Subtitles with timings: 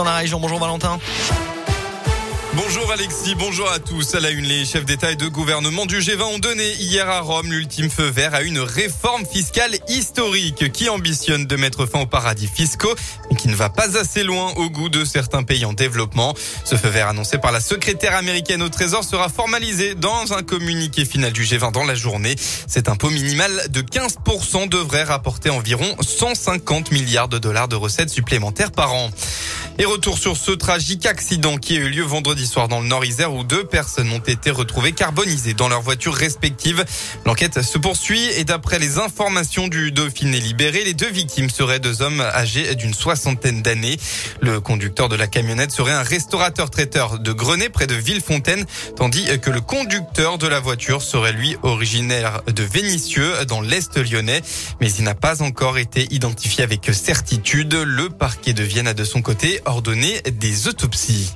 [0.00, 0.40] dans la région.
[0.40, 0.98] Bonjour Valentin.
[2.54, 4.14] Bonjour Alexis, bonjour à tous.
[4.16, 7.20] À la une, les chefs d'État et de gouvernement du G20 ont donné hier à
[7.20, 12.06] Rome l'ultime feu vert à une réforme fiscale historique qui ambitionne de mettre fin aux
[12.06, 12.92] paradis fiscaux
[13.30, 16.34] et qui ne va pas assez loin au goût de certains pays en développement.
[16.64, 21.04] Ce feu vert annoncé par la secrétaire américaine au Trésor sera formalisé dans un communiqué
[21.04, 22.34] final du G20 dans la journée.
[22.66, 28.72] Cet impôt minimal de 15% devrait rapporter environ 150 milliards de dollars de recettes supplémentaires
[28.72, 29.10] par an.
[29.80, 33.32] Et retour sur ce tragique accident qui a eu lieu vendredi soir dans le Nord-Isère
[33.32, 36.84] où deux personnes ont été retrouvées carbonisées dans leurs voitures respectives.
[37.24, 42.02] L'enquête se poursuit et d'après les informations du Dauphiné libéré, les deux victimes seraient deux
[42.02, 43.96] hommes âgés d'une soixantaine d'années.
[44.42, 49.48] Le conducteur de la camionnette serait un restaurateur-traiteur de Grenay près de Villefontaine, tandis que
[49.48, 54.42] le conducteur de la voiture serait lui originaire de Vénissieux dans l'Est lyonnais.
[54.82, 57.72] Mais il n'a pas encore été identifié avec certitude.
[57.72, 61.32] Le parquet de Vienne a de son côté ordonner des autopsies.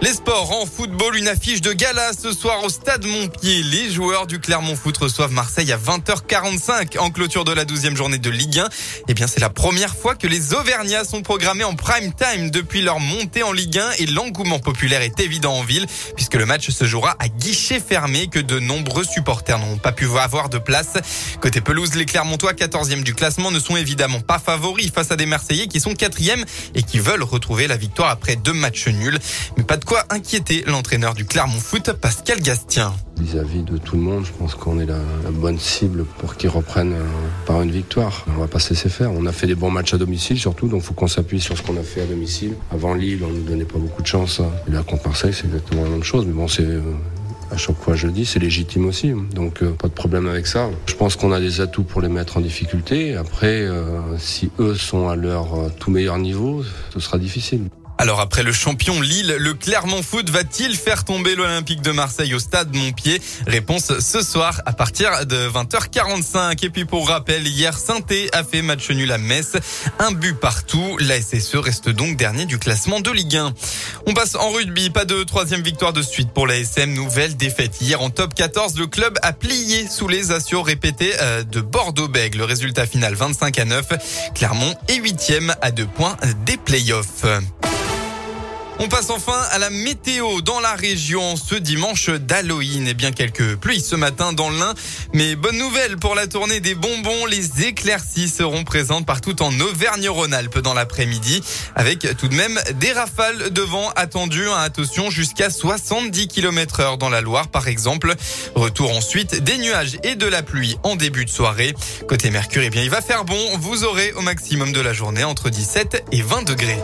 [0.00, 3.64] Les sports en football, une affiche de gala ce soir au stade Montpied.
[3.64, 8.18] Les joueurs du Clermont Foot reçoivent Marseille à 20h45 en clôture de la 12e journée
[8.18, 8.68] de Ligue 1.
[9.08, 12.80] Eh bien, c'est la première fois que les Auvergnats sont programmés en prime time depuis
[12.80, 16.70] leur montée en Ligue 1 et l'engouement populaire est évident en ville puisque le match
[16.70, 20.92] se jouera à guichet fermé que de nombreux supporters n'ont pas pu avoir de place.
[21.40, 25.26] Côté pelouse, les Clermontois 14e du classement ne sont évidemment pas favoris face à des
[25.26, 26.44] Marseillais qui sont 4e
[26.76, 29.18] et qui veulent retrouver la victoire après deux matchs nuls.
[29.56, 32.92] Mais pas de quoi inquiéter l'entraîneur du Clermont Foot, Pascal Gastien.
[33.18, 35.00] Vis-à-vis de tout le monde, je pense qu'on est la,
[35.32, 37.06] bonne cible pour qu'ils reprennent euh,
[37.46, 38.26] par une victoire.
[38.28, 39.10] On va pas se laisser faire.
[39.12, 41.56] On a fait des bons matchs à domicile surtout, donc il faut qu'on s'appuie sur
[41.56, 42.52] ce qu'on a fait à domicile.
[42.70, 44.42] Avant Lille, on ne donnait pas beaucoup de chance.
[44.68, 46.26] Et là, contre Marseille, c'est exactement la même chose.
[46.26, 46.82] Mais bon, c'est euh,
[47.50, 49.14] à chaque fois je le dis, c'est légitime aussi.
[49.32, 50.68] Donc euh, pas de problème avec ça.
[50.84, 53.16] Je pense qu'on a des atouts pour les mettre en difficulté.
[53.16, 53.66] Après,
[54.18, 57.70] si eux sont à leur tout meilleur niveau, ce sera difficile.
[58.00, 62.38] Alors après le champion Lille, le Clermont Foot va-t-il faire tomber l'Olympique de Marseille au
[62.38, 63.20] stade Montpied?
[63.48, 66.64] Réponse ce soir à partir de 20h45.
[66.64, 67.98] Et puis pour rappel, hier saint
[68.32, 69.56] a fait match nul à Metz,
[69.98, 70.96] un but partout.
[71.00, 73.52] La SSE reste donc dernier du classement de Ligue 1.
[74.06, 76.92] On passe en rugby, pas de troisième victoire de suite pour la SM.
[76.94, 78.78] Nouvelle défaite hier en top 14.
[78.78, 82.38] Le club a plié sous les assauts répétés euh, de Bordeaux-Bègles.
[82.38, 83.86] Le résultat final 25 à 9.
[84.36, 86.16] Clermont est huitième à deux points
[86.46, 87.24] des playoffs.
[88.80, 92.86] On passe enfin à la météo dans la région ce dimanche d'Halloween.
[92.86, 94.72] Et eh bien quelques pluies ce matin dans l'Ain.
[95.12, 97.26] Mais bonne nouvelle pour la tournée des bonbons.
[97.26, 101.42] Les éclaircies seront présentes partout en Auvergne-Rhône-Alpes dans l'après-midi.
[101.74, 104.48] Avec tout de même des rafales de vent attendues.
[104.48, 108.14] Hein, attention jusqu'à 70 km heure dans la Loire par exemple.
[108.54, 111.74] Retour ensuite des nuages et de la pluie en début de soirée.
[112.06, 113.58] Côté Mercure, eh bien il va faire bon.
[113.58, 116.78] Vous aurez au maximum de la journée entre 17 et 20 degrés.